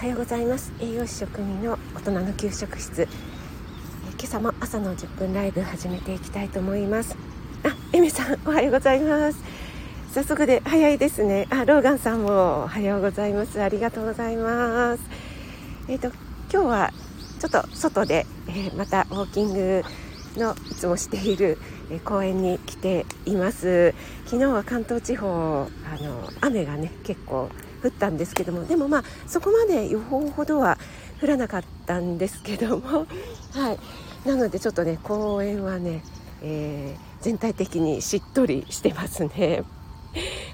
[0.00, 0.72] おはようございます。
[0.80, 3.06] 栄養士職人の大人の給食室。
[4.18, 7.14] 今朝も朝の10分ライブ始めていきたいと思います。
[7.64, 9.38] あ、エミさんおはようございます。
[10.14, 11.46] 早速で早いですね。
[11.50, 13.60] あ、ローガンさんもおはようございます。
[13.60, 15.02] ありがとうございます。
[15.86, 16.16] えっ、ー、と
[16.50, 16.92] 今日は
[17.38, 19.82] ちょっと外で、えー、またウォーキング
[20.34, 21.58] のいつもしている、
[21.90, 23.94] え、公園に来ています。
[24.24, 27.50] 昨日は関東地方あの雨がね結構
[27.82, 30.78] 降ったんですけどもでもまあそこまで予報ほどは
[31.22, 33.06] 降らなかったんですけども
[33.52, 33.78] はい
[34.28, 36.02] なのでちょっとね公園はね、
[36.42, 39.64] えー、全体的にしっとりしてますね。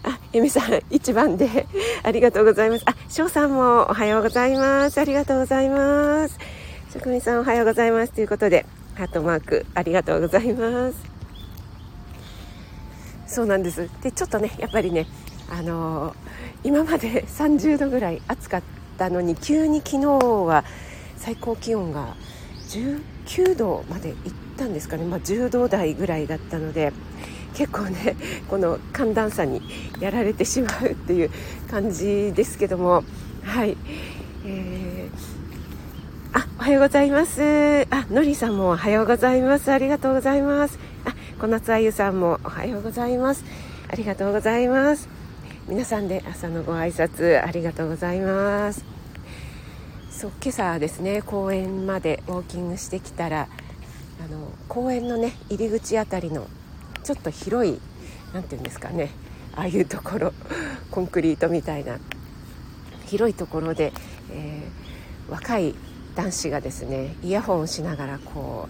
[0.04, 1.66] あ、えみさん、一番で
[2.02, 2.84] ありがとうございます。
[2.86, 4.98] あ、翔さんもおはようございます。
[4.98, 6.38] ありがとうございます。
[6.92, 8.12] 職人さんおはようございます。
[8.12, 10.98] ということで、ハートマークありがとうございます。
[13.26, 13.88] そうなんです。
[14.02, 15.06] で、ちょっとね、やっぱりね、
[15.50, 16.14] あのー、
[16.64, 18.62] 今まで30度ぐらい暑かっ
[18.98, 20.64] たのに、急に昨日は
[21.16, 22.16] 最高気温が
[22.68, 24.18] 19度まで行っ
[24.56, 26.92] たんですかね、まあ、10度台ぐらいだったので
[27.54, 28.16] 結構ね
[28.48, 29.62] この寒暖差に
[30.00, 31.30] やられてしまうっていう
[31.70, 33.04] 感じですけども。
[33.42, 33.76] はい、
[34.44, 37.86] えー、あおはようございます。
[37.90, 39.70] あのりさんもおはようございます。
[39.70, 40.78] ありがとうございます。
[41.04, 43.44] あ小夏あゆさんもおはようございます。
[43.88, 45.25] ありがとうございます。
[45.68, 48.84] 皆さんで朝のご挨拶ありがとうございます。
[50.10, 53.48] そう今朝ですね公園までウォーキングしてきたら
[54.24, 56.46] あの公園のね入り口あたりの
[57.02, 57.80] ちょっと広い
[58.32, 59.10] 何て言うんですかね
[59.56, 60.32] ああいうところ
[60.92, 61.98] コンクリートみたいな
[63.06, 63.92] 広いところで、
[64.30, 65.74] えー、若い
[66.14, 68.68] 男子がですねイヤホンをしながらこ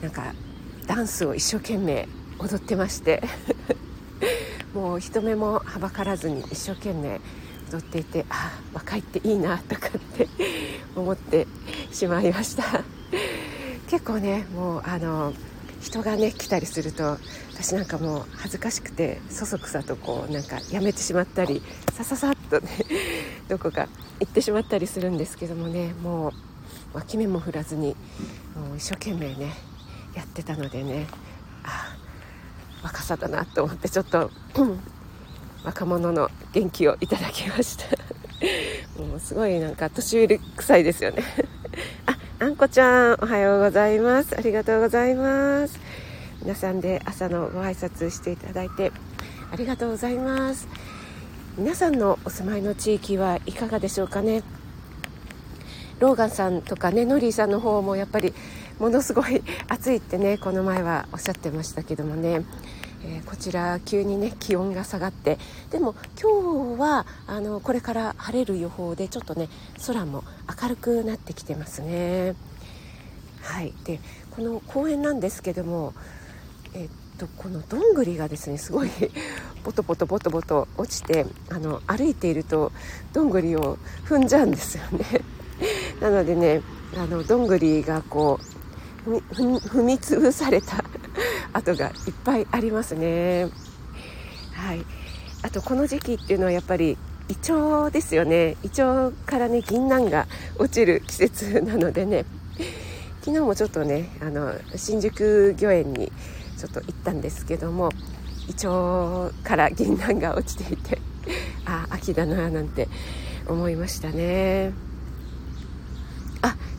[0.00, 0.34] うなんか
[0.86, 3.22] ダンスを一生懸命踊ってまして。
[4.74, 7.20] もう人目もはばからずに一生懸命
[7.72, 10.28] 踊っていてあ若いっていいなとかって
[10.94, 11.46] 思って
[11.92, 12.84] しまいました。
[13.88, 15.32] 結構ねもうあの
[15.80, 17.18] 人がね来たりすると
[17.52, 21.62] 私なんかもう恥ずかしくてそそくさとこうなんかやめてしまったり
[21.92, 22.68] さささっとね
[23.48, 23.88] どこか
[24.20, 26.32] 行ってしまったりするんですけどもねもう
[26.94, 27.96] 脇目も振らずに
[28.54, 29.54] もう一生懸命ね
[30.14, 31.06] やってたのでね
[32.82, 34.30] 若さだなと思ってちょっと
[35.64, 37.84] 若者の元気をいただきました。
[39.00, 41.22] もうすごいなんか年寄り臭いですよね。
[42.06, 44.36] ああんこちゃんおはようございます。
[44.36, 45.78] ありがとうございます。
[46.42, 48.92] 皆さんで朝のご挨拶していただいて
[49.52, 50.66] ありがとうございます。
[51.58, 54.42] 皆さんのお住まいの地域はいかがでしょうかね。
[55.98, 58.32] ローガンさんとかねノリーさんの方もやっぱり
[58.80, 62.42] ものすごい 暑いってねこの前はおっしゃってましたけどもね。
[63.02, 65.38] えー、こちら急にね気温が下がって。
[65.70, 69.48] でも今日はあのこれから晴れる予報でちょっとね
[69.86, 70.24] 空も
[70.62, 72.34] 明るくなってきてますね。
[73.42, 73.72] はい。
[73.84, 75.92] でこの公園なんですけども
[76.74, 78.90] えっとこのどんぐりがですねすごい
[79.62, 82.72] ポトポトポトポト落ちてあの歩いていると
[83.12, 85.04] どんぐりを踏んじゃうんですよね。
[86.00, 86.62] なのでね
[86.96, 88.49] あのどんぐりがこう
[89.06, 90.84] 踏み潰された
[91.52, 91.92] 跡がいっ
[92.24, 93.48] ぱいありますね。
[94.52, 94.84] はい、
[95.42, 98.56] あとこの時期っていうのはやっぱりイチョウですよね。
[98.62, 100.26] イチョウからね銀杏が
[100.58, 102.24] 落ちる季節なのでね。
[103.20, 106.10] 昨日もちょっとねあの新宿御苑に
[106.58, 107.90] ちょっと行ったんですけども
[108.48, 110.98] イチョウから銀杏が落ちていて
[111.66, 112.88] ああ秋だななんて
[113.46, 114.72] 思いましたね。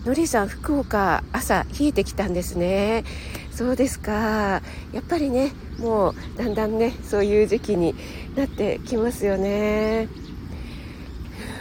[0.05, 3.03] のりさん福岡朝冷えてきたんですね。
[3.51, 4.11] そうですか。
[4.11, 4.61] や
[4.99, 7.93] っぱりねもうだんだんねそういう時期に
[8.35, 10.07] なってきますよね。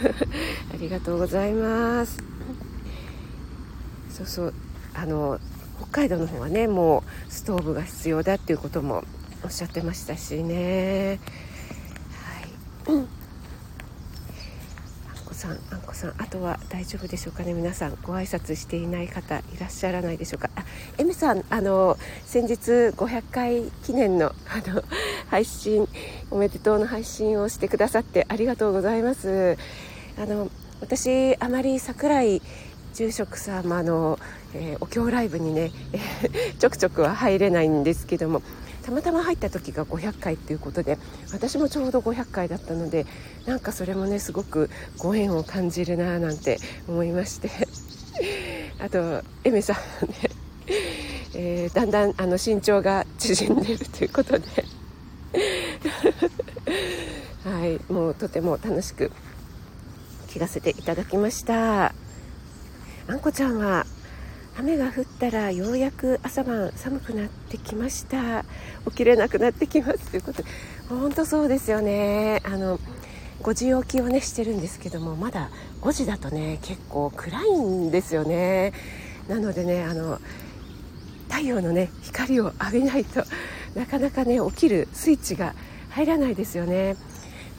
[0.73, 2.17] ありがとうございます。
[4.09, 4.53] そうそう。
[4.95, 5.39] あの
[5.77, 9.03] 北海道の方はねもうストーブが必要だっていうことも
[9.43, 11.19] おっしゃってましたしね。
[12.87, 13.20] はい、うん。
[15.51, 20.49] ん、あんこさん、あとは大丈夫でしょうかね、皆さん、ご挨拶していない方いらっしゃらないでしょうか？
[20.55, 20.63] あ、
[20.97, 22.55] エミさん、あの、先日
[22.95, 24.83] 500回記念の、あの、
[25.29, 25.87] 配信、
[26.29, 29.57] おめでとうの配信をしてくださってありがとうございます。
[30.17, 30.49] あの、
[30.81, 32.41] 私、あまり桜井
[32.93, 34.19] 住職様の、
[34.53, 38.41] えー、お経ライブにね、えー、ちょくちょくは入れないんですけども、
[38.83, 40.97] たまたま入った時が500回っていうことで
[41.31, 43.05] 私もちょうど500回だったので
[43.45, 47.49] なんかそれもねすごくご縁を感じるななんて思いまして。
[48.79, 49.81] あとエメさんね、
[51.35, 54.65] えー、だんだんあの身長が縮んでるということで。
[57.43, 59.11] はいもうとても楽しく
[60.27, 61.93] 聞かせていただきました。
[63.07, 63.85] あんこちゃんは
[64.57, 68.43] 雨が降ったらようやく朝晩寒くなってきました。
[68.89, 70.11] 起きれなくなってきます。
[70.11, 70.49] ということで
[70.89, 72.41] 本当そうですよね。
[72.45, 72.79] あの
[73.41, 75.49] 5時起きをねしてるんですけどもまだ
[75.81, 78.73] 5時だとね結構暗いんですよね。
[79.27, 80.19] なのでねあの
[81.29, 83.23] 太陽のね光を浴びないと
[83.73, 85.55] なかなかね起きるスイッチが
[85.89, 86.97] 入らないですよね。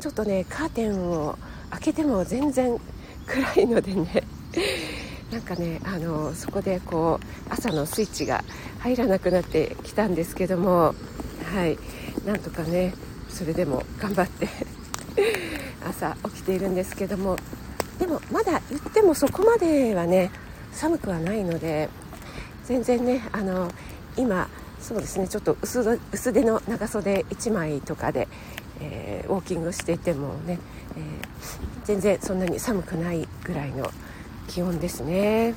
[0.00, 1.38] ちょっとねカーテンを
[1.70, 2.78] 開けても全然
[3.26, 4.24] 暗いのでね。
[5.32, 8.44] なんかねあのそこでこう朝のスイッチが
[8.80, 10.94] 入らなくなってきたんですけども
[11.54, 11.78] はい。
[12.24, 12.94] なんとかね
[13.28, 14.48] それでも頑張って
[15.84, 17.36] 朝起きているんですけども
[17.98, 20.30] でもまだ言ってもそこまではね
[20.72, 21.88] 寒くはないので
[22.64, 23.70] 全然ねあの
[24.16, 24.48] 今
[24.80, 28.28] そうですねちょっと薄薄手の長袖1枚とかで、
[28.80, 30.58] えー、ウォーキングしていてもね、
[30.96, 33.90] えー、全然そんなに寒くないぐらいの
[34.48, 35.54] 気温ですね。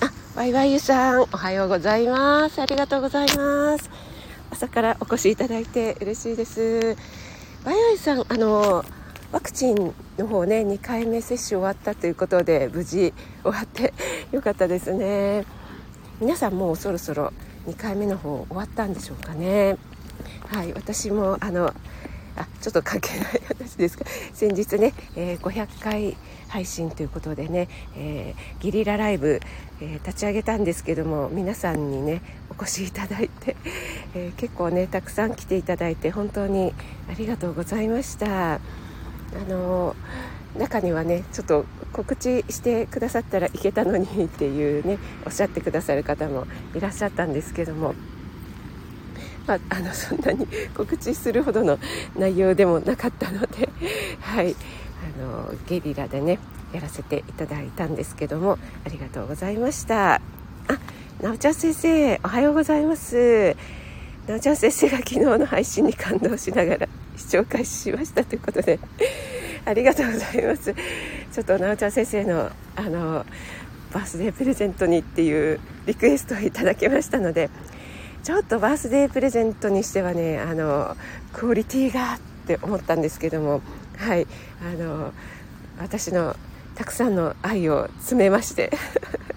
[0.00, 2.60] あワイワイユさんおはようございます。
[2.60, 3.90] ありがとうございます。
[4.50, 6.96] 朝からお越しいただいて嬉しいです。
[7.64, 8.84] ワイワイさんあの
[9.30, 13.94] ワクチンの方ね2回目接種終わったということで無事終わって
[14.30, 15.44] よかったですね。
[16.20, 17.32] 皆さんもうそろそろ
[17.66, 19.76] 2回目の方終わったんでしょうかね。
[20.48, 21.72] はい私もあの
[22.36, 26.16] あちょっと関係ない話ですが 先日ね、えー、500回
[26.48, 29.40] 配信ということでね、えー、ゲリラライブ、
[29.80, 33.56] えー、立ち上げたんですけども皆さんにねお越しいただいて、
[34.14, 36.74] え結構ねたくさん来ていただいて本当に
[37.10, 38.54] ありがとうございました。
[38.54, 38.60] あ
[39.48, 39.96] の
[40.56, 47.94] 中にはねちょっと告知してくださったらいけたのにっていうねおっしゃってくださる方もいらっしゃったんですけども
[49.46, 50.46] まあ、あのそんなに
[50.76, 51.78] 告知するほどの
[52.16, 53.68] 内容でもなかったので、
[54.20, 54.54] はい、
[55.18, 56.38] あのゲリラでね
[56.72, 60.14] やらせていただいたんですけどもありがとうございました。
[60.14, 60.20] あ
[61.20, 63.56] なおちゃん先生おはようございます。
[64.26, 68.78] なおちゃん先生が昨日の配信に感動しながら視聴開始しましたということで
[69.66, 70.74] ありがとうございます。
[71.32, 73.26] ちょっとなおちゃん先生のあの
[73.92, 77.50] バースデープレゼントにっていうリクエストをいただきましたので
[78.22, 80.96] ちょっとバースデープレゼントにしてはねあの
[81.32, 83.62] クオリティがって思ったんですけども
[83.98, 84.28] はい
[84.60, 85.12] あの
[85.80, 86.36] 私の
[86.76, 88.70] たくさんの愛を詰めまして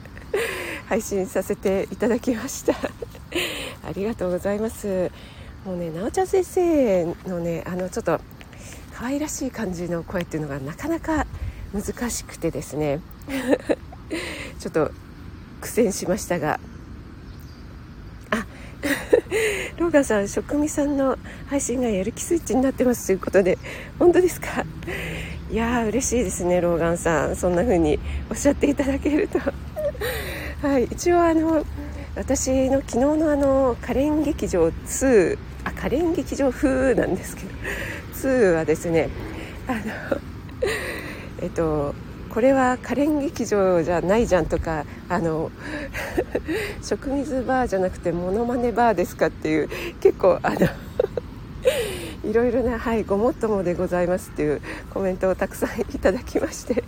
[0.87, 2.73] 配信させていただきました。
[3.87, 5.11] ありがとうございます。
[5.65, 8.21] もうねなおちゃん先生のねあのちょっと
[8.93, 11.25] 可愛らしい感じの声っていうのがなかなか
[11.73, 12.99] 難しくてですね
[14.59, 14.91] ちょっと
[15.59, 16.59] 苦戦しましたが
[19.79, 21.17] ローガンさん職味さんの
[21.47, 23.57] 配信がやる気スイッチになってますということで
[23.99, 24.65] 本当ですか？
[25.51, 27.35] いやー嬉しいですねローガンさん。
[27.35, 27.99] そんな風に
[28.29, 29.39] おっしゃっていただけると。
[30.67, 31.65] はい一応あの
[32.15, 37.49] 私の昨日のあの可憐劇場2あ可憐劇場風なんですけど
[38.29, 39.09] 2はですね
[39.67, 39.81] あの
[41.41, 41.93] えっと
[42.35, 45.51] これは可憐劇場じゃないじゃんとかあの
[46.83, 49.69] 食水バーじゃなくてモノマネバーですかっていう
[50.01, 50.67] 結構あの
[52.29, 54.59] いろいろな、はい、ごもっともでございますっていう
[54.93, 56.83] コメントをたくさんいただきまして、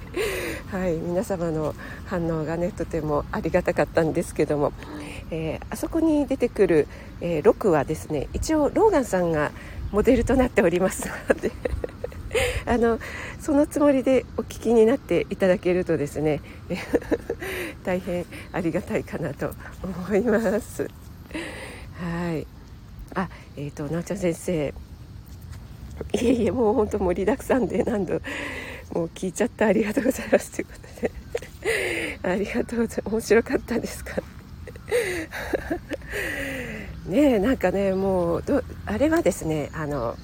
[0.70, 1.74] はい、皆様の
[2.08, 4.74] 反応がねとてもありがたかったんですけども、
[5.32, 6.88] えー、あそこに出てくる、
[7.22, 9.52] えー、6はですね一応ローガンさんが
[9.94, 11.54] モデルとなっておりますので
[12.66, 13.00] あの
[13.40, 16.42] そのつもりでお聞きになっていただけるとですね
[17.84, 19.52] 大変ありがたいかなと
[19.84, 20.90] 思います。
[22.00, 22.46] はい。
[23.16, 24.74] あえっ、ー、となおちゃん先生。
[26.14, 28.22] いえいえもう本当盛りだくさんで何度
[28.94, 30.52] もう聞いちゃってありがとうございます。
[30.52, 31.12] ということで。
[32.24, 33.02] ありがとうございます。
[33.06, 34.22] 面白かったですか？
[37.08, 38.44] ねえなんかねもう
[38.86, 40.18] あれはですねあの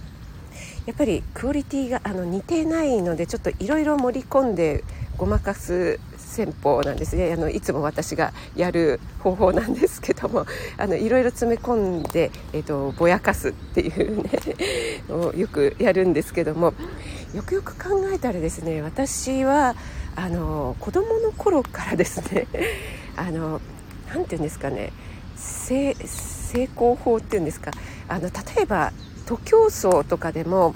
[0.86, 4.84] やっぱりクオリティがあの似てないのでちょっといろいろ盛り込んで
[5.18, 7.32] ごまかす戦法なんですね。
[7.32, 10.46] あのいつも私がやる方法なんですけども
[10.78, 14.30] あのいろいろ詰め込んで、えーと、ぼやかすっていうね
[15.10, 16.74] をよくやるんですけども
[17.34, 19.76] よくよく考えたらですね私は
[20.16, 22.48] あの子供の頃からですね
[23.16, 23.62] あの
[24.08, 24.92] なて言うんですかね
[25.38, 25.96] 成
[26.76, 27.72] 功法っていうんですか
[28.08, 28.92] あの例えば
[29.26, 30.76] 徒競走とかでも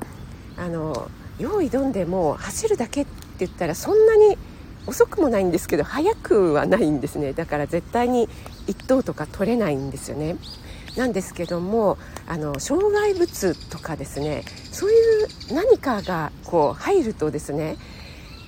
[0.58, 4.38] あの用意どんでも走るだけって言ったらそんなに
[4.88, 8.28] 遅くもないんですけど速くはないんですねだから絶対に
[8.68, 10.38] 1等とか取れないんですよね
[10.96, 14.94] なんですけどもあの障害物とかですねそうい
[15.26, 17.78] う何かがこう入るとですね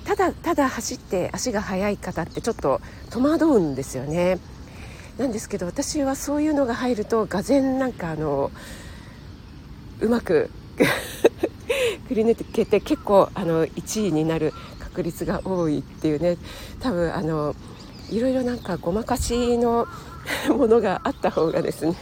[0.05, 4.39] ただただ走って足が速い方ってちょっと戸惑うんですよね。
[5.19, 8.51] なんですけど私はそういうのが入るとがぜなんかあの
[10.01, 10.49] うまく
[12.09, 16.37] くり抜けて結構あの1位になる確率が多いっていうね
[16.79, 17.55] 多分あの
[18.09, 19.87] いろいろなんかごまかしの
[20.49, 21.95] ものがあった方がですね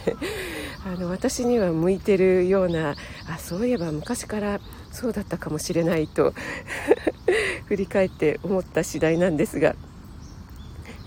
[0.86, 2.96] あの私には向いてるような
[3.28, 6.32] あそういえば昔からそうだったかもしれないと
[7.66, 9.74] 振り返って思った次第なんですが。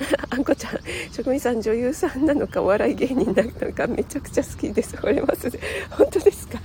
[0.29, 0.79] あんこちゃん
[1.11, 4.95] 職人さん女優さんなのかお笑い芸人なのかめちゃくちゃ好きです。
[4.95, 5.49] 惚れます
[5.89, 6.59] 本当ですか？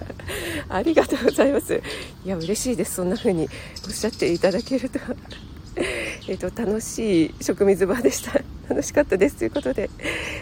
[0.68, 1.80] ありがとうございます。
[2.24, 2.94] いや嬉しいです。
[2.96, 3.48] そんな風に
[3.86, 4.98] おっしゃっていただけると。
[6.28, 8.40] えっと楽しい食水場でした。
[8.68, 9.90] 楽しかったですということで。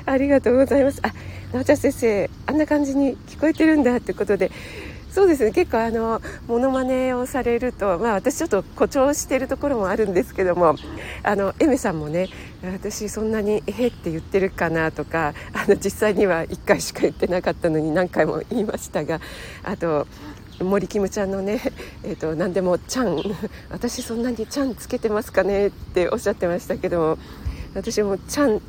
[0.07, 1.01] ありがとうございます。
[1.03, 1.13] あ
[1.53, 4.51] なおちゃん先生あんな感じに聞こえてるんだということで。
[5.15, 10.75] そうですね結構あのモノマネをされると、まあ、私ちょっと誇張しているところもあるんですけども
[11.23, 12.29] あのエメさんもね
[12.65, 19.21] 私そんなに「えっ?」って言ってるかなとかあの実際には1回しか言ってなかったのに何回も言いましたが
[19.63, 20.09] あと
[20.61, 21.61] 森キムちゃんのね、
[22.03, 23.17] えーと、何でも「ちゃん」
[23.71, 27.19] 私そんなに「ちゃん」つけてますかねっておっしゃってましたけども
[27.77, 28.61] 私も「ちゃん」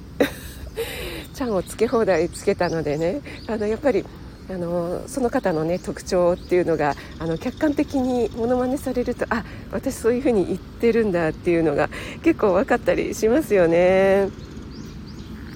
[1.34, 4.06] ちゃんをつけ放題つけたのでねあのやっぱり
[4.50, 11.90] あのその方のね特徴っていうのがあの客観的にものまねされるとあ私そういうふうに言ってるんだっていうのが
[12.24, 14.30] 結構分かったりしますよね。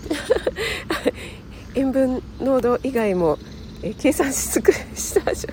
[1.75, 3.37] 塩分濃度以外も
[3.83, 5.47] え計算し尽くしたじ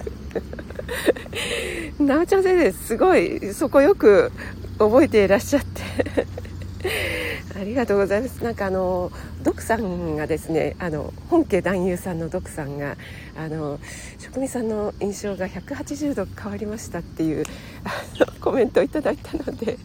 [1.99, 2.07] ゃん。
[2.07, 4.33] なおちゃん先生すごいそこよく
[4.79, 7.26] 覚えていらっしゃって。
[7.59, 8.45] ありがとうございます。
[8.45, 9.11] なんかあの
[9.43, 12.97] ドクさんがですねあの本家男優さんのドクさんが
[13.35, 13.81] あの
[14.19, 17.45] 職人さんの印象が180度変わりましたっていう
[17.85, 19.79] あのコメントをいただいたので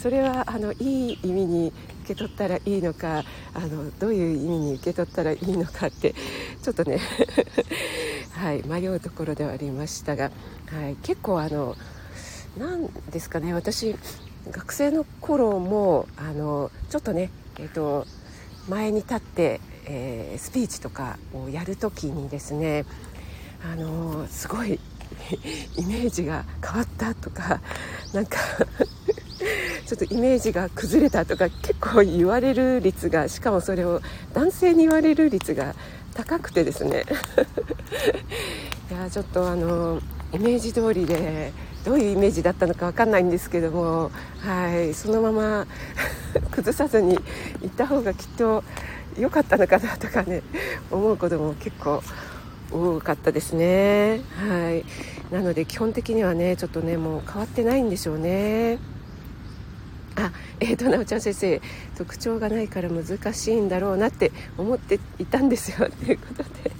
[0.00, 1.72] それはあのいい意味に
[2.04, 6.14] 受け取ったらいいのかあのどういう意味に受け取ったらいいのかって
[6.62, 7.00] ちょっとね
[8.32, 10.30] はい迷うところではありましたが、
[10.70, 11.76] はい、結構あの
[12.56, 13.94] 何ですかね私
[14.50, 18.06] 学生の頃もあのちょっとね、えーと、
[18.68, 22.84] 前に立って、えー、スピーチとかをやる時にですね
[23.64, 24.78] あのすごい
[25.76, 27.60] イメージが変わったとか
[28.12, 28.38] なんか
[29.86, 34.00] ちょっとイメージが崩れたとか結構言われる率がしかもそれを
[34.32, 35.74] 男性に言われる率が
[36.14, 37.04] 高くてですね。
[38.90, 40.00] いやちょっとあの
[40.32, 41.52] イメージ通りで
[41.84, 44.10] どういうイメージだったのか分かんないんですけども、
[44.40, 45.66] はい、そのまま
[46.50, 47.18] 崩さずに
[47.60, 48.64] 行った方がきっと
[49.18, 50.42] 良かったのかなとかね
[50.90, 52.02] 思うことも結構
[52.72, 54.20] 多かったですね。
[54.36, 54.84] はい、
[55.32, 58.78] なので基本的にはねちょっとねもう変わってないんでしょうね。
[60.16, 61.60] あえーと、なおちゃん先生
[61.96, 66.70] 特徴がないから難しいんだろうなって思っていたんですよということで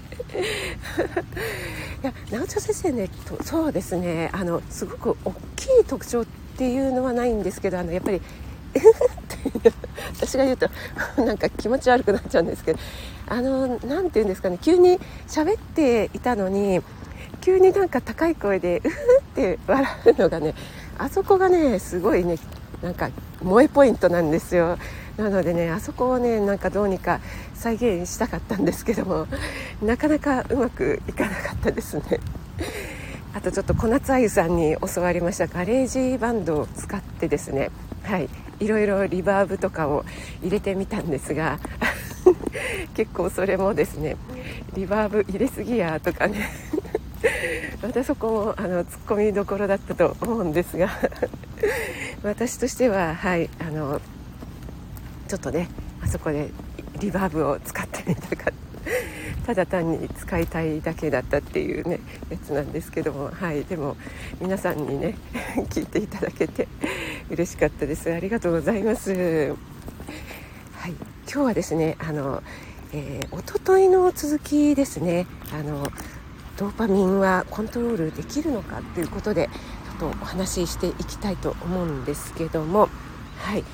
[2.05, 3.09] いや直ち先生ね
[3.45, 4.29] そうですね。
[4.35, 6.27] あのすごく大きい特徴っ
[6.59, 8.21] ていうのはないんですけどあのやっぱり
[10.13, 10.69] 私が言うと
[11.17, 12.79] なんか気持ち悪くなっちゃうんですけど
[13.27, 16.83] あの何て言うんですかね急に喋っていたのに
[17.41, 20.55] 急になんか高い声で「うふって笑うのがね
[20.99, 22.37] あそこがねすごいね
[22.83, 23.09] なんか
[23.41, 24.77] 萌えポイントなんですよ。
[25.17, 27.21] なのでねあそこをねなんかどうにか
[27.55, 29.27] 再現したかったんですけども
[29.83, 32.21] なかなかうまくいかなかったですね。
[33.35, 37.71] あとちょっと小夏あゆさんに教わりました GarageBand を使ってですね
[38.05, 38.29] はい
[38.61, 40.05] いろいろリバーブとかを
[40.41, 41.59] 入れてみたんですが
[42.95, 44.17] 結構それもですね
[44.75, 46.49] リバーブ入れすぎやとかね
[47.83, 50.91] またそこもあのツッコミどころだったと思うんですが
[52.23, 54.01] 私としてははいあの
[55.35, 55.69] ちょっとね
[56.01, 56.49] あそこで
[57.01, 58.55] リバーブを使ってみたかっ
[59.45, 61.99] たただ単に使いたいだけだったっていうね
[62.31, 63.97] やつなんですけどもはいでも
[64.41, 65.17] 皆さんにね
[65.71, 66.69] 聞いていただけて
[67.31, 68.13] 嬉しかったです。
[68.13, 69.11] ありがとうございます。
[69.11, 70.93] はい今
[71.27, 72.41] 日はですねあの、
[72.93, 75.91] えー、一昨日の続きですねあの
[76.59, 79.51] ドーパミンはコントロールできるのかということで
[79.99, 82.89] ちょっとお話ししていきたいと思うんですけども
[83.39, 83.65] はい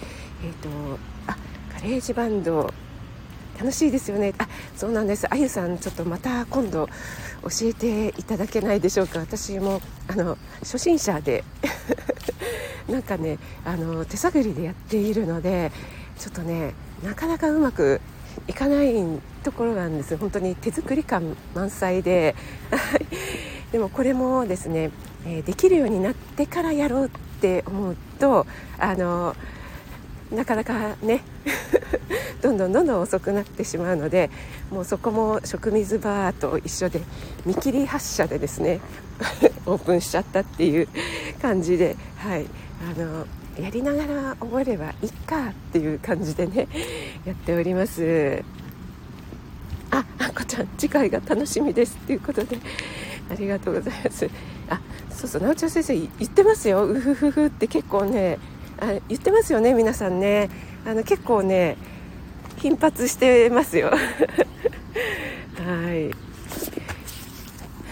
[0.43, 0.99] えーと、
[1.83, 2.71] GarageBand
[3.59, 4.35] 楽しいですよね。
[4.37, 4.47] あ
[4.77, 5.27] そうなんです。
[5.31, 6.87] あゆさんちょっとまた今度
[7.43, 9.19] 教えていただけないでしょうか。
[9.21, 11.43] 私もあの初心者で。
[12.87, 15.71] なんかねあの手探りでやっているので
[16.19, 18.01] ちょっとねなかなかうまく
[18.49, 18.93] いかない
[19.45, 20.19] ところがあるんです。
[20.19, 22.35] 本当に手作り感満載で。
[23.73, 24.91] でもこれもですね、
[25.47, 27.09] できるようになってからやろうっ
[27.41, 28.47] て思うと
[28.79, 29.37] あの
[30.33, 31.23] なかなかね
[32.41, 34.31] どんどんどんどん遅くなってしまうので
[34.71, 37.01] もうそこも食水バーと一緒で
[37.45, 38.81] 見切り発車でですね
[39.67, 40.89] オープンしちゃったっていう
[41.43, 42.47] 感じで、はい、
[42.97, 43.27] あの
[43.61, 46.69] やりながら覚えればいいかっていう感じでね
[47.27, 48.43] やっております。
[49.93, 52.59] ああこちゃん次回が楽しみですっていうことで
[53.29, 54.31] ありがとうございます。
[54.69, 56.87] あそうそう直ちゃん先生言ってますよ。
[56.87, 58.39] うふふふって結構ね
[58.81, 60.49] あ言ってますよね皆さんね。
[60.87, 61.77] あの結構ね
[62.57, 63.91] 頻発してますよ。
[63.93, 63.97] は
[65.95, 66.11] い。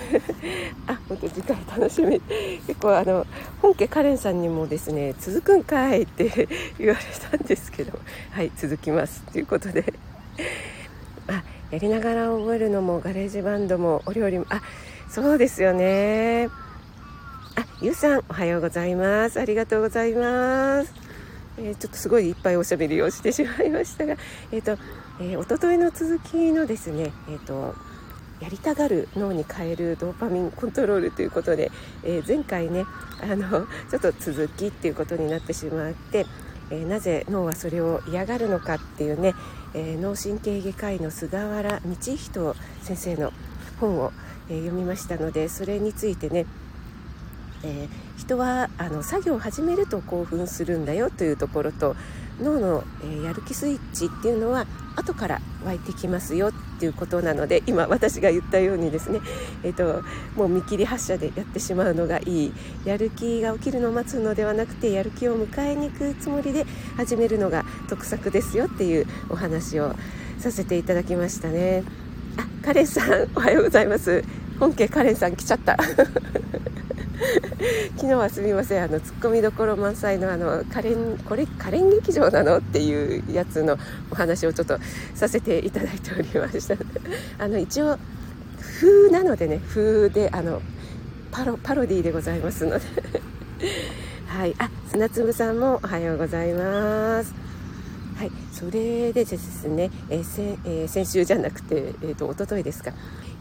[0.89, 2.21] あ本当次回楽しみ。
[2.67, 3.27] 結構あの
[3.61, 7.99] 本家カレンさんにもですね続くんかいって言われたんですけど。
[8.31, 9.93] はい続きますということで。
[11.29, 14.63] あやりながら覚えるのも GarageBand もお料理もあ
[15.11, 16.49] そうですよね。
[17.59, 19.41] あゆうさんおはようございます。
[19.41, 20.95] ありがとうございます。
[21.57, 24.15] えー、ちょっとすごいいっぱいおしゃべりをしてしまいましたが、
[24.53, 24.81] えーと
[25.19, 27.75] えー、おとといの続きのですね、えーと
[28.39, 31.73] やりたがる脳に変えるドーパミンコントロールということで、
[32.05, 32.85] え、前回ね
[33.21, 36.27] あの ちょっと続きっていうことになってしまって、
[36.71, 39.35] え、なぜ脳はそれを嫌がるのかっていうね、
[39.75, 43.33] え、脳神経外科医の菅原道人先生の
[43.81, 44.13] 本を、
[44.49, 46.47] え読みましたのでそれについてね
[47.65, 51.97] えー、人はあの作業を始めると興奮するんだよというところと
[52.41, 59.21] 脳の、えー、やる気スイッチっていうのは後から湧いてきますよっていうことなので今私が言ったようにですね、
[59.63, 60.03] えーと、
[60.37, 62.53] もう見切り発車でやってしまうのがいい。
[62.85, 66.65] やる気が起きるのを待つのではなくてやる気を迎えに行くつもりで
[66.97, 69.95] 始めるのが得策ですよっていうお話を
[70.39, 71.85] させていただきましたね。
[72.37, 74.25] あカレンさんおはようございます。
[74.59, 75.77] 本家カレンさん来ちゃった。
[77.97, 83.77] 昨日はすみませんあのツッコミどころ満載のあのカレンこれカレン劇場なのっていうやつの
[84.11, 84.79] お話をちょっと
[85.15, 86.77] させていただいておりました。
[87.39, 87.99] あの一応
[88.81, 90.63] 風なのでね風であの
[91.33, 92.85] パロパロディでございますので。
[94.27, 94.55] はい。
[94.59, 97.35] あ砂粒さんもおはようございます。
[98.19, 102.91] はい、それでですね、えーせえー、先週じゃなくて、えーと、と一昨日ですか、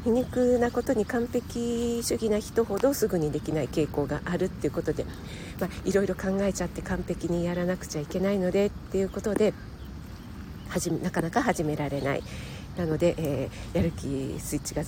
[0.08, 5.06] 皮肉なことに完璧主義な人ほどすぐにできない傾向があるっていうことで、
[5.60, 9.54] ま、いろいろ考えちゃって完璧にやらなくちゃいけないのでっていうことで
[10.70, 12.24] 始めなかなか始められない
[12.78, 14.84] なので、えー、やる気スイッチが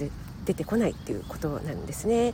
[0.46, 2.34] 出てこないっていうことなんですね。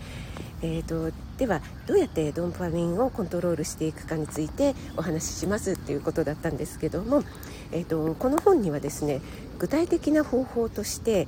[0.61, 7.23] えーと、ではどうやってドンパミンをコントロールしていくかについてお話ししますっていうことだったんですけども、
[7.71, 9.21] えーと、この本にはですね
[9.57, 11.27] 具体的な方法として、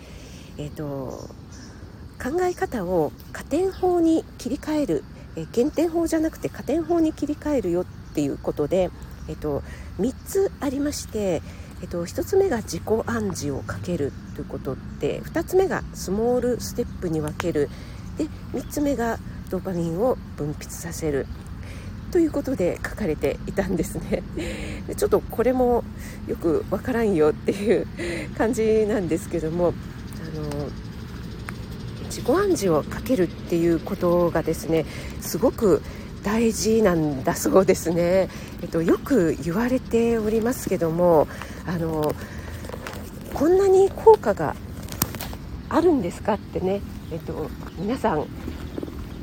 [0.57, 1.46] えーと
[2.21, 5.03] 考え方を加点法に切り替える、
[5.35, 8.89] え減点法じゃなくて加点法に切り替えるよっていうことで、
[9.29, 9.61] えっと、
[9.99, 11.41] 3つありまして、
[11.81, 17.69] えっと、1つ目が自己暗示をかけるということで2つ目がスモールステップに分ける。
[18.17, 19.19] で3つ目が
[19.51, 21.27] ドーパミンを分泌させる。
[22.11, 24.23] ということで書かれていたんですね。
[24.95, 25.83] ちょっとこれも
[26.27, 27.85] よくわからんよっていう
[28.37, 30.69] 感じなんですけどもあの
[32.17, 34.85] 自己暗示をかけるっていうことがですね
[35.21, 35.83] すごく
[36.23, 38.27] 大事なんだそうですね、
[38.63, 41.27] えっと、よく言われておりますけども
[41.67, 42.15] あの
[43.35, 44.55] こんなに効果が
[45.69, 48.25] あるんですかってね、えっと、皆さん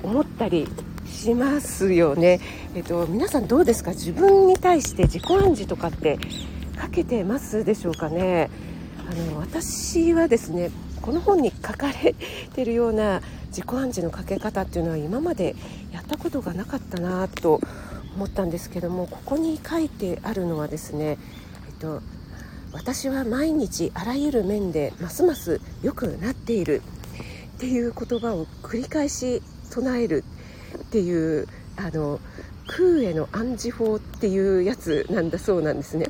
[0.04, 0.68] 思ったり
[1.04, 2.40] しますよね、
[2.76, 3.90] えっと、皆さんどうですか？
[3.90, 6.18] 自分に対して自己暗示とかって
[6.76, 8.50] かけてますでしょうかね？
[9.10, 10.70] あの私はですね
[11.04, 12.14] この本に書かれ
[12.54, 15.54] てるような自己暗示のかけ方っていうのは今まで
[15.92, 17.60] やったことがなかったなと
[18.16, 21.18] 思ったんですけどもここに書いてあるのはですね、
[21.68, 22.00] えっと、
[22.72, 26.80] 私は毎日あらゆる面でますます良くなっている
[27.56, 30.24] っていう言葉を繰り返し唱える
[30.78, 32.18] っていうあの
[32.66, 36.06] 空への暗示法っていうやつなんだそうなんですね。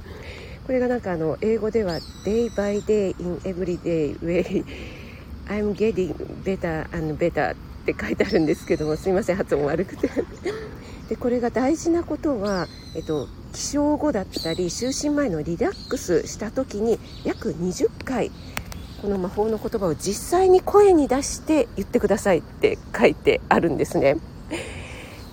[0.66, 4.64] これがなんかあの英語では Day by day in everyday way
[5.46, 10.10] I'm getting better and better って書いてあるんですけどもすいません発音悪くて。
[11.08, 18.30] でこれが大事なことは、えっと、起床後だったり就寝前のリラックスした時に約20回
[19.02, 24.16] この魔法の言葉を実際に声に出して言ってくださいって書いてあるんですね。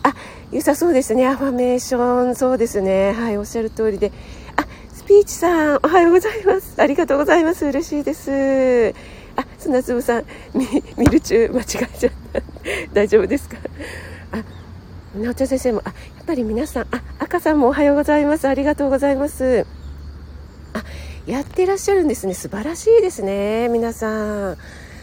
[0.03, 0.13] あ
[0.51, 1.25] 良さそうですね。
[1.25, 3.13] アファメーションそうですね。
[3.13, 4.11] はいおっしゃる通りで
[5.12, 6.82] ピーチさんおはようございます。
[6.82, 7.65] ありがとうございます。
[7.65, 8.95] 嬉しいです。
[9.36, 10.65] あ砂粒さんミ
[10.97, 12.41] ミル中間違えちゃった。
[12.93, 13.58] 大丈夫ですか？
[14.32, 14.41] あ
[15.13, 18.47] 直ちゃん先生もあやっぱり皆さんあ赤さんもおはようございます。
[18.47, 19.65] ありがとうございます。
[20.74, 20.82] あ
[21.26, 22.34] やってらっしゃるんですね。
[22.34, 24.58] 素晴らしいですね皆さん。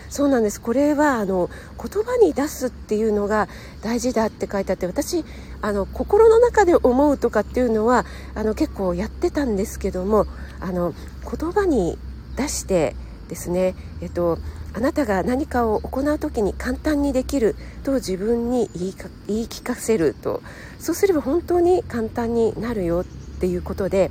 [0.09, 0.61] そうなんです。
[0.61, 3.49] これはあの言葉に出すっていうのが
[3.83, 5.25] 大事だって書いてあって私
[5.61, 10.27] あの心の中で思うとかっていうのはあの結構やってたんですけども
[10.61, 10.94] あの
[11.25, 11.99] 言葉に
[12.37, 12.94] 出して
[13.29, 14.38] ですね、えっと、
[14.73, 18.94] あなたが何かを行う時に簡単にできると自分に言い
[19.27, 20.42] 言い聞かせると
[20.79, 23.05] そうすれば本当に簡単になるよっ
[23.40, 24.11] ていうことで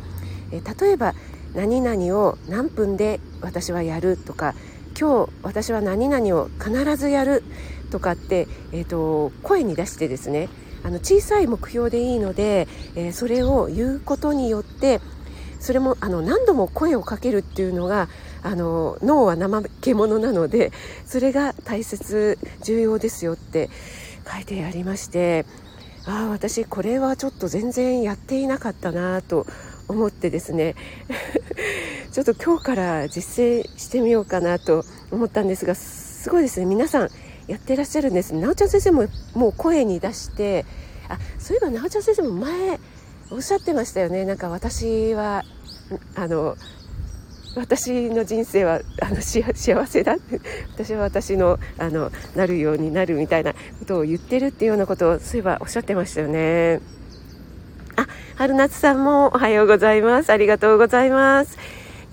[0.51, 1.13] え例えば
[1.55, 4.53] 何々を何分で私はやるとか
[4.99, 7.43] 今日私は何々を必ずやる
[7.91, 10.49] とかって、えーと、声に出してですね
[10.83, 14.99] あの小さい目標でいいので、えー、それを言うことによって
[15.59, 18.09] それもあの何度も声をかけるっていうのが
[18.41, 20.71] あの脳は怠け者なので
[21.05, 23.69] それが大切重要ですよって
[24.31, 25.45] 書いてありまして
[26.05, 29.45] ああ私これはちょっと全然やっていなかったなと
[29.87, 30.75] 思ってですね。
[32.11, 37.09] ちょっと今日から実践してみようかなと思ったんですがすごいですね皆さん
[37.47, 40.65] やってらっしゃるんですなおちゃん先生ももう声に出して
[41.09, 42.79] あそういえばなおちゃん先生も前
[43.31, 45.43] おっしゃってましたよねなんか私は
[46.15, 46.57] あの
[47.55, 50.15] 私の人生はあの幸せだ
[50.73, 56.81] 私は私のあのなるようになるみたいなことを言ってるっていうようなことをそういえばおっしゃってましたよね。
[57.95, 60.29] あ、春夏さんもおはようございます。
[60.29, 61.57] ありがとうございます。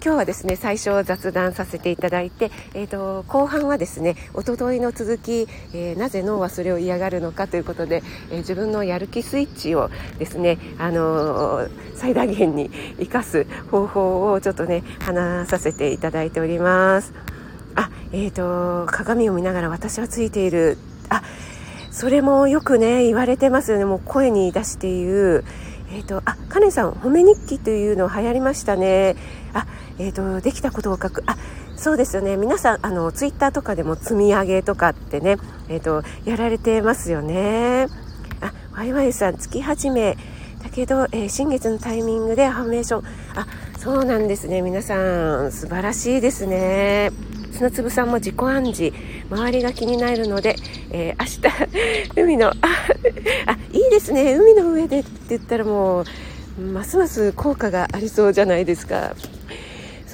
[0.05, 9.89] 今日はですね最初雑談させていただいて、えーと、後半はですねおとといの続き、えー、なぜ脳はそれを嫌がるのかということで、えー、自分のやる気スイッチを
[10.19, 17.15] ですね、あのー、最大限に生かす方法をちょっとね話させていただいております。
[17.75, 20.77] あ、えーと鏡を見ながら私はついている。
[21.09, 21.23] あ
[21.91, 23.87] それもよくね言われてますよね。
[23.87, 25.45] もう声に出して言う。
[25.95, 29.17] えーと、あカネさん褒め日記というの流行りましたね。
[29.53, 29.67] あ、
[29.99, 31.23] えーと、できたことを書く。
[31.27, 31.37] あ
[31.77, 32.37] そうですよね。
[32.37, 35.37] 皆さんあのツイッターとかでも積み上げとかってね、
[35.69, 37.89] えーと、やられてますよね。
[38.41, 40.17] あワイワイさん月始め
[40.63, 43.05] だけど、えー、新月のタイミングでファメーション。
[43.37, 43.47] あ
[43.79, 44.63] そうなんですね。
[44.63, 47.11] 皆さん素晴らしいですね。
[47.53, 48.93] 砂粒さんも自己暗示。
[49.31, 50.57] 周りが気になるので、
[50.91, 51.45] えー、
[52.15, 52.55] 明日 海のあ
[53.47, 54.35] あいいですね。
[54.37, 56.05] 海の上でって言ったらも
[56.59, 59.15] うますます効果がありそうじゃないですか。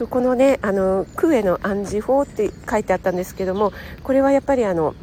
[0.01, 4.95] そこのねあの空への暗示法って書いてあったんですけどもこれはやっぱりあの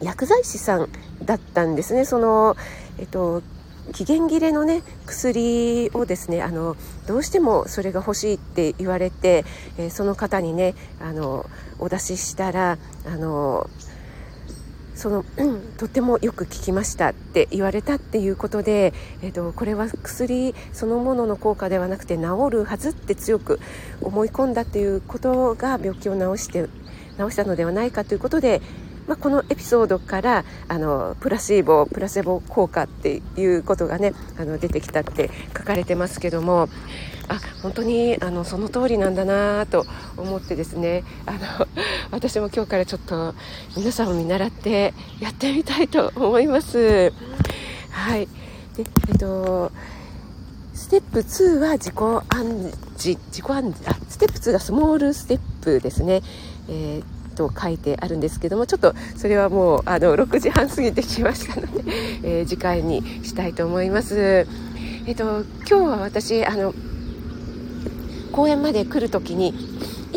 [0.00, 0.88] 薬剤師さん
[1.22, 2.06] だったんですね。
[2.06, 2.56] その、
[2.98, 3.42] えっと、
[3.92, 9.44] 期限切れのね薬をですねあのどうしてもそれが欲しいって言われて、
[9.76, 11.44] えー、その方にねあの
[11.78, 13.68] お出ししたらあの
[14.94, 23.60] その、うん、とてもよく効きましたって言われたっていうことで、えーと、これは薬そのものの効果ではなくて治るはずって強く
[24.00, 26.68] 思い込んだっていうことが病気を治して
[27.18, 28.60] 治したのではないかということで
[29.06, 36.68] まあ、このエピソードからあのプラシーボプラセボ効果っていうことがねあの出てきたって書かれてますけども
[37.28, 39.86] あ本当にあのその通りなんだなと
[40.16, 41.38] 思ってですねあの
[42.12, 43.34] 私も今日からちょっと
[43.76, 47.12] 皆さんを見習ってやってみたいと思います。
[47.90, 48.28] はい
[48.76, 49.70] でえっと
[50.74, 56.22] ステップ2は自己暗示自己暗示あステップ2がスモールステップですね、
[56.68, 61.84] えーと書いてあるんですけどもちょっとそれはもうあの6時半過ぎてきましたので、
[62.22, 64.46] えー、次回にしたいと思います。
[65.06, 66.74] えっと、今日は私あの
[68.32, 69.54] 公園まで来る時にい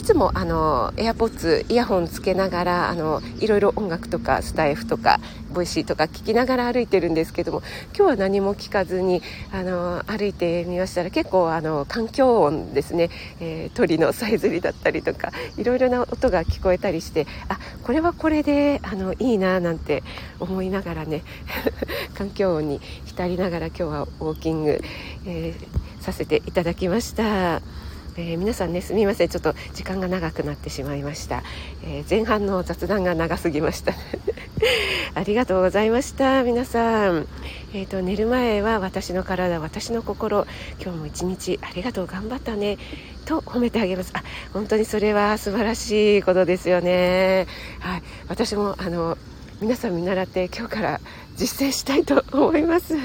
[0.08, 5.20] つもあの AirPods イヤホンつけながらあのいろいろ音楽とかスタエフとか
[5.54, 7.62] Voicy とか聞きながら歩いてるんですけども
[7.94, 13.10] 今日は何も聞かずにあの歩いてみましたら結構あの環境音ですね、
[13.42, 20.04] えー、鳥のさえずりだったりとかいろいろな音が聞こえたりしてあこれはこれであのいいななんて
[20.40, 21.24] 思いながらね
[22.16, 24.82] 環境音に浸りながら今日はウォーキング、
[25.26, 27.87] えー、させていただきました。
[28.18, 29.30] えー、皆さんねすみません。
[29.30, 31.44] ちょっと時間が長くなってしまいました、
[31.84, 33.94] えー、前半の雑談が長すぎました。
[35.14, 36.44] ありがとうございました。
[36.44, 37.28] 皆さん、
[37.74, 40.48] えーと、寝る前は私の体私の心。
[40.82, 42.78] 今日も一日ありがとう頑張ったね。
[43.26, 44.12] と褒めてあげます。
[44.16, 47.46] あ本当にそれは素晴らしいことですよね。
[47.80, 48.04] はい。
[48.28, 49.18] 私もあの
[49.62, 51.02] 皆さん見習って今日から
[51.36, 52.96] 実践したいと思います。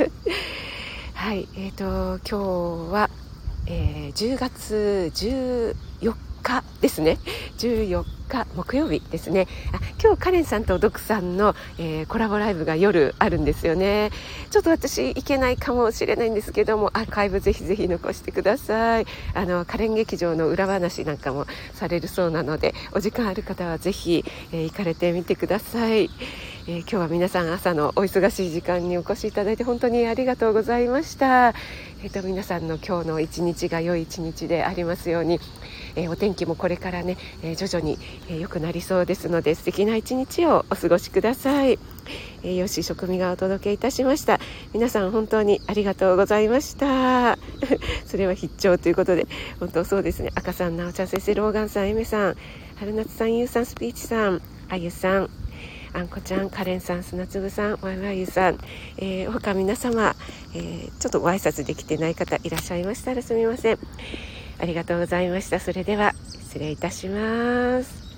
[1.13, 1.49] はい。
[1.55, 3.11] えーと今日は
[3.67, 7.19] えー、10月14日ですね。
[7.59, 9.47] 14日木曜日ですね。
[9.73, 14.11] あ今日カレンさんとドクさんの、えー、コラボライブが夜あるんですよね。
[14.51, 19.07] ちょっと私行けないかもしれないんですけどもアーカイブぜひぜひ残してください。
[19.35, 26.11] あのカレン劇場の裏話なんかもされるそうなのでお時間ある方はぜひ、えー、行かれてみてください、
[26.69, 31.49] えー、今日は皆さん朝のお忙しい時間にお越しいただいて本当にありがとうございました。
[32.05, 35.41] えーと、皆さんの今日の一日が良い一日でありますように、
[35.97, 37.99] えー、お天気もこれからね、えー、徐々に
[38.29, 41.81] 良、えー、くなりそうですので素敵な一日をお過ごしください、
[42.45, 44.39] えー、よし職味がお届けいたしました。
[44.73, 47.39] 皆さん本当にありがとうございました。
[48.07, 49.27] それは必聴ということで
[49.59, 50.31] 本当そうですね。
[50.37, 52.37] 赤さんなおちゃん先生ローガンさんエメさん
[52.77, 55.31] 春夏さんゆうさんスピーチさんあゆさん
[55.95, 58.59] あんこちゃん、カレンさん、砂粒さん、ワイワイユさん、
[58.97, 60.17] えー、他皆様、
[60.55, 63.79] えー、ちょっとご挨拶できてない方いらっしゃいましたらすみません。
[64.59, 65.61] ありがとうございました。
[65.61, 68.12] それでは失礼いたします。